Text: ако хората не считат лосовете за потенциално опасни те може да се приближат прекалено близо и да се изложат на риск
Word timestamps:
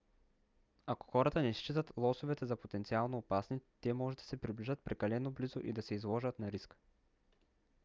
ако 0.85 1.07
хората 1.11 1.41
не 1.41 1.53
считат 1.53 1.93
лосовете 1.97 2.45
за 2.45 2.55
потенциално 2.55 3.17
опасни 3.17 3.59
те 3.81 3.93
може 3.93 4.17
да 4.17 4.23
се 4.23 4.37
приближат 4.41 4.79
прекалено 4.83 5.31
близо 5.31 5.59
и 5.63 5.73
да 5.73 5.81
се 5.81 5.93
изложат 5.95 6.39
на 6.39 6.51
риск 6.51 6.75